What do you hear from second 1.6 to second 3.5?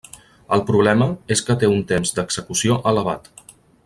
té un temps d'execució elevat.